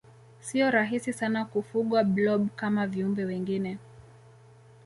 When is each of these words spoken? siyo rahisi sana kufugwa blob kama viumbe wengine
siyo 0.45 0.67
rahisi 0.71 1.11
sana 1.13 1.45
kufugwa 1.45 2.03
blob 2.03 2.49
kama 2.55 2.87
viumbe 2.87 3.25
wengine 3.25 3.77